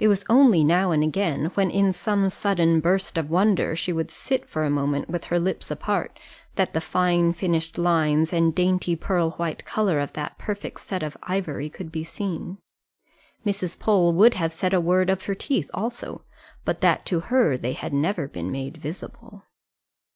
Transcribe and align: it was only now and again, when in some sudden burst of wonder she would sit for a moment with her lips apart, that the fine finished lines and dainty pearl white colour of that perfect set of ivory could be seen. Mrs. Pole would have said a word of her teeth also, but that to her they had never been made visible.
it 0.00 0.08
was 0.08 0.24
only 0.28 0.64
now 0.64 0.90
and 0.90 1.04
again, 1.04 1.44
when 1.54 1.70
in 1.70 1.92
some 1.92 2.28
sudden 2.28 2.80
burst 2.80 3.16
of 3.16 3.30
wonder 3.30 3.76
she 3.76 3.92
would 3.92 4.10
sit 4.10 4.44
for 4.48 4.64
a 4.64 4.68
moment 4.68 5.08
with 5.08 5.26
her 5.26 5.38
lips 5.38 5.70
apart, 5.70 6.18
that 6.56 6.72
the 6.74 6.80
fine 6.80 7.32
finished 7.32 7.78
lines 7.78 8.32
and 8.32 8.52
dainty 8.52 8.96
pearl 8.96 9.30
white 9.36 9.64
colour 9.64 10.00
of 10.00 10.12
that 10.14 10.36
perfect 10.38 10.80
set 10.80 11.04
of 11.04 11.16
ivory 11.22 11.70
could 11.70 11.92
be 11.92 12.02
seen. 12.02 12.58
Mrs. 13.46 13.78
Pole 13.78 14.12
would 14.12 14.34
have 14.34 14.52
said 14.52 14.74
a 14.74 14.80
word 14.80 15.08
of 15.08 15.22
her 15.26 15.36
teeth 15.36 15.70
also, 15.72 16.24
but 16.64 16.80
that 16.80 17.06
to 17.06 17.20
her 17.20 17.56
they 17.56 17.74
had 17.74 17.92
never 17.94 18.26
been 18.26 18.50
made 18.50 18.78
visible. 18.78 19.44